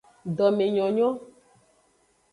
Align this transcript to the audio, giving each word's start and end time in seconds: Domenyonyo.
Domenyonyo. 0.37 1.09